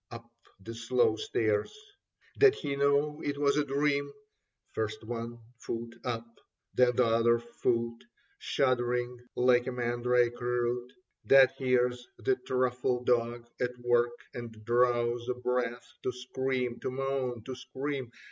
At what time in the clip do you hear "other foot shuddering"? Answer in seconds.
7.05-9.19